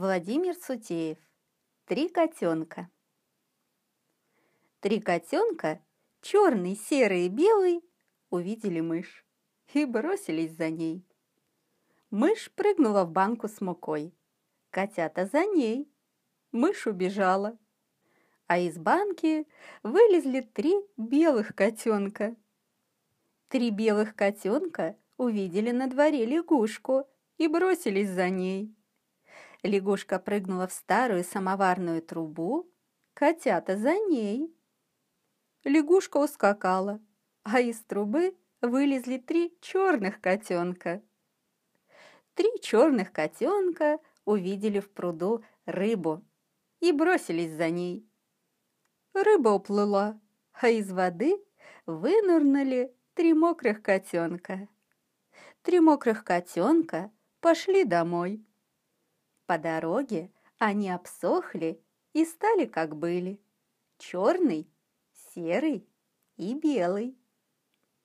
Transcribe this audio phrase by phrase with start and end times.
[0.00, 1.18] Владимир Сутеев.
[1.84, 2.88] Три котенка.
[4.80, 5.78] Три котенка,
[6.22, 7.84] черный, серый и белый,
[8.30, 9.26] увидели мышь
[9.74, 11.06] и бросились за ней.
[12.08, 14.14] Мышь прыгнула в банку с мукой.
[14.70, 15.92] Котята за ней.
[16.50, 17.58] Мышь убежала.
[18.46, 19.46] А из банки
[19.82, 22.34] вылезли три белых котенка.
[23.48, 27.06] Три белых котенка увидели на дворе лягушку
[27.36, 28.74] и бросились за ней.
[29.62, 32.70] Лягушка прыгнула в старую самоварную трубу,
[33.14, 34.54] котята за ней.
[35.64, 37.00] Лягушка ускакала,
[37.42, 41.02] а из трубы вылезли три черных котенка.
[42.34, 46.24] Три черных котенка увидели в пруду рыбу
[46.80, 48.08] и бросились за ней.
[49.12, 50.18] Рыба уплыла,
[50.52, 51.36] а из воды
[51.84, 54.68] вынырнули три мокрых котенка.
[55.62, 58.42] Три мокрых котенка пошли домой.
[59.50, 61.82] По дороге они обсохли
[62.12, 63.42] и стали как были.
[63.98, 64.72] Черный,
[65.12, 65.88] серый
[66.36, 67.18] и белый.